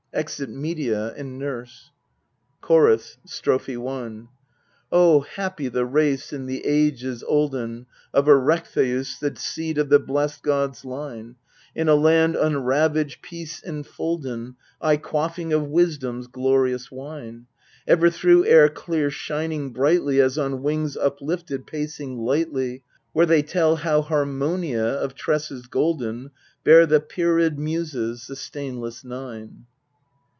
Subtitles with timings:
[0.13, 1.89] {Exit MEDEA and NURSE.
[2.59, 3.15] CHORUS.
[3.25, 4.27] Strophe i
[4.91, 10.43] Oh, happy the race in the ages olden Of Erechtheus, the seed of the blest
[10.43, 11.37] gods' line,
[11.73, 17.47] In a land unravaged, peace enfolden, Aye quaffing of Wisdom's glorious wine,
[17.87, 22.83] Ever through air clear shining brightly As on wings uplifted pacing lightly,
[23.13, 26.31] Where they tell how Harmonia of tresses golden
[26.65, 29.67] Bare the Pierid Muses, the stainless Nine.